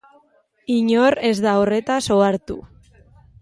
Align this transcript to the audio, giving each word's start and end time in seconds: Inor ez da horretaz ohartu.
Inor 0.75 1.17
ez 1.29 1.33
da 1.47 1.53
horretaz 1.59 2.01
ohartu. 2.17 2.57